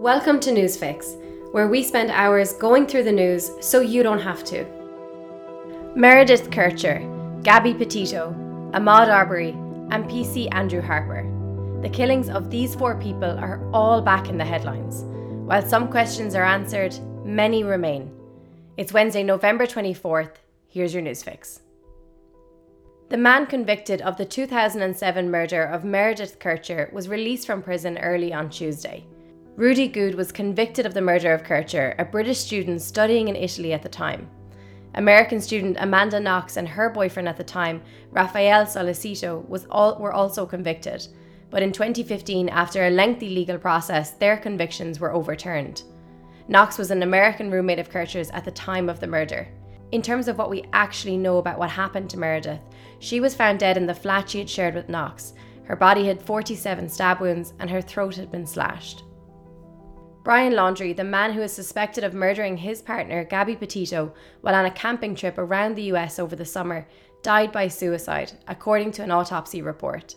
[0.00, 4.42] Welcome to Newsfix, where we spend hours going through the news so you don't have
[4.44, 4.64] to.
[5.94, 7.04] Meredith Kercher,
[7.42, 8.34] Gabby Petito,
[8.72, 9.50] Ahmaud Arbery,
[9.90, 11.24] and PC Andrew Harper.
[11.82, 15.02] The killings of these four people are all back in the headlines.
[15.46, 18.10] While some questions are answered, many remain.
[18.78, 20.36] It's Wednesday, November 24th.
[20.66, 21.60] Here's your newsfix.
[23.10, 28.32] The man convicted of the 2007 murder of Meredith Kercher was released from prison early
[28.32, 29.04] on Tuesday.
[29.60, 33.74] Rudy Guede was convicted of the murder of Kercher, a British student studying in Italy
[33.74, 34.26] at the time.
[34.94, 40.46] American student Amanda Knox and her boyfriend at the time, Raffaele Sollecito, all, were also
[40.46, 41.06] convicted.
[41.50, 45.82] But in 2015, after a lengthy legal process, their convictions were overturned.
[46.48, 49.46] Knox was an American roommate of Kercher's at the time of the murder.
[49.92, 52.62] In terms of what we actually know about what happened to Meredith,
[52.98, 55.34] she was found dead in the flat she had shared with Knox.
[55.64, 59.04] Her body had 47 stab wounds and her throat had been slashed.
[60.22, 64.66] Brian Laundrie, the man who is suspected of murdering his partner, Gabby Petito, while on
[64.66, 66.86] a camping trip around the US over the summer,
[67.22, 70.14] died by suicide, according to an autopsy report.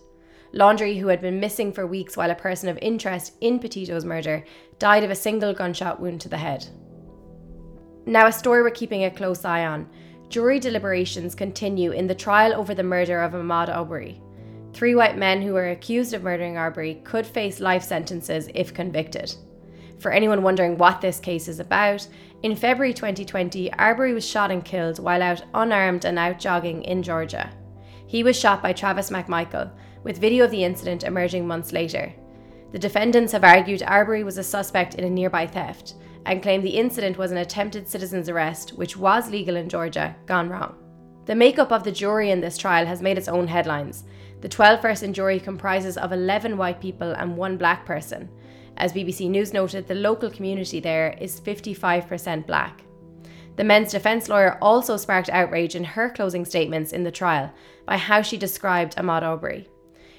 [0.53, 4.43] Laundrie, who had been missing for weeks while a person of interest in Petito's murder,
[4.77, 6.67] died of a single gunshot wound to the head.
[8.05, 9.89] Now, a story we're keeping a close eye on.
[10.27, 14.21] Jury deliberations continue in the trial over the murder of Ahmaud Arbery.
[14.73, 19.33] Three white men who were accused of murdering Arbery could face life sentences if convicted.
[20.03, 22.05] For anyone wondering what this case is about,
[22.43, 27.01] in February 2020, Arbery was shot and killed while out unarmed and out jogging in
[27.01, 27.49] Georgia.
[28.05, 29.71] He was shot by Travis McMichael,
[30.03, 32.13] with video of the incident emerging months later.
[32.73, 35.95] The defendants have argued Arbery was a suspect in a nearby theft
[36.25, 40.49] and claim the incident was an attempted citizen's arrest, which was legal in Georgia, gone
[40.49, 40.75] wrong.
[41.27, 44.03] The makeup of the jury in this trial has made its own headlines.
[44.41, 48.27] The 12 person jury comprises of 11 white people and one black person.
[48.77, 52.83] As BBC News noted, the local community there is 55% black.
[53.55, 57.51] The men's defence lawyer also sparked outrage in her closing statements in the trial
[57.85, 59.67] by how she described Ahmaud Arbery.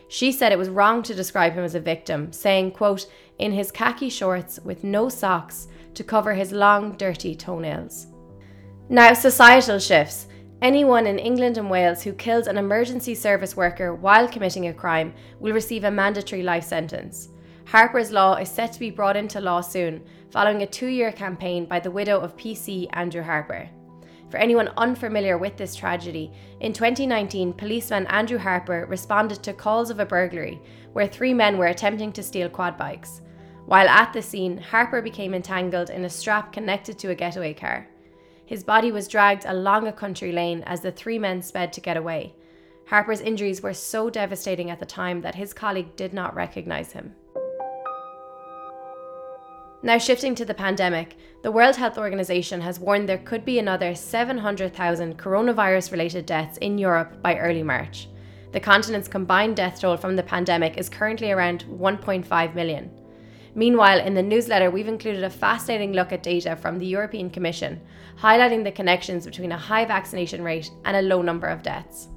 [0.09, 3.73] She said it was wrong to describe him as a victim, saying, quote, in his
[3.73, 8.07] khaki shorts with no socks to cover his long, dirty toenails.
[8.89, 10.29] Now, societal shifts.
[10.63, 15.13] Anyone in England and Wales who kills an emergency service worker while committing a crime
[15.41, 17.31] will receive a mandatory life sentence.
[17.67, 21.65] Harper's Law is set to be brought into law soon, following a two year campaign
[21.65, 23.69] by the widow of PC Andrew Harper.
[24.31, 30.01] For anyone unfamiliar with this tragedy, in 2019, policeman Andrew Harper responded to calls of
[30.01, 30.61] a burglary
[30.93, 33.23] where three men were attempting to steal quad bikes.
[33.67, 37.89] While at the scene, Harper became entangled in a strap connected to a getaway car.
[38.45, 41.97] His body was dragged along a country lane as the three men sped to get
[41.97, 42.35] away.
[42.87, 47.15] Harper's injuries were so devastating at the time that his colleague did not recognise him.
[49.85, 53.95] Now, shifting to the pandemic, the World Health Organization has warned there could be another
[53.95, 58.09] 700,000 coronavirus related deaths in Europe by early March.
[58.53, 62.91] The continent's combined death toll from the pandemic is currently around 1.5 million.
[63.55, 67.79] Meanwhile, in the newsletter, we've included a fascinating look at data from the European Commission,
[68.19, 72.09] highlighting the connections between a high vaccination rate and a low number of deaths.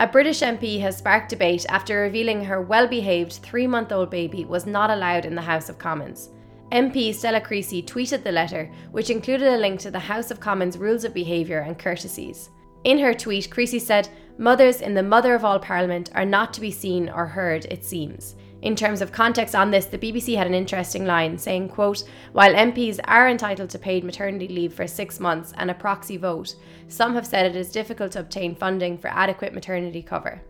[0.00, 4.44] A British MP has sparked debate after revealing her well behaved three month old baby
[4.44, 6.28] was not allowed in the House of Commons.
[6.72, 10.76] MP Stella Creasy tweeted the letter, which included a link to the House of Commons
[10.76, 12.50] rules of behaviour and courtesies.
[12.84, 16.60] In her tweet, Creasy said, Mothers in the mother of all Parliament are not to
[16.60, 18.36] be seen or heard, it seems.
[18.60, 22.52] In terms of context on this, the BBC had an interesting line saying, quote, While
[22.52, 26.54] MPs are entitled to paid maternity leave for six months and a proxy vote,
[26.88, 30.42] some have said it is difficult to obtain funding for adequate maternity cover.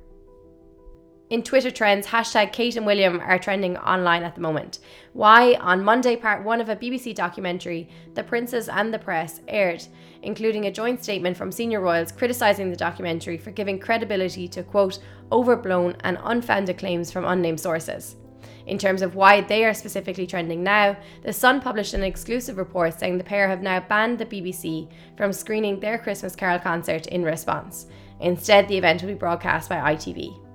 [1.30, 4.78] In Twitter trends, hashtag Kate and William are trending online at the moment.
[5.12, 5.56] Why?
[5.56, 9.86] On Monday, part one of a BBC documentary, The Princess and the Press, aired,
[10.22, 15.00] including a joint statement from senior royals criticising the documentary for giving credibility to, quote,
[15.30, 18.16] overblown and unfounded claims from unnamed sources.
[18.66, 22.98] In terms of why they are specifically trending now, The Sun published an exclusive report
[22.98, 27.22] saying the pair have now banned the BBC from screening their Christmas Carol concert in
[27.22, 27.86] response.
[28.20, 30.47] Instead, the event will be broadcast by ITV.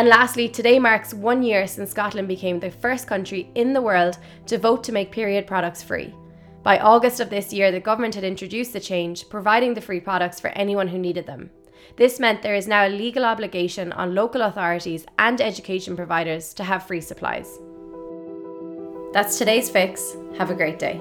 [0.00, 4.16] And lastly, today marks one year since Scotland became the first country in the world
[4.46, 6.14] to vote to make period products free.
[6.62, 10.40] By August of this year, the government had introduced the change, providing the free products
[10.40, 11.50] for anyone who needed them.
[11.96, 16.64] This meant there is now a legal obligation on local authorities and education providers to
[16.64, 17.58] have free supplies.
[19.12, 20.16] That's today's fix.
[20.38, 20.98] Have a great day.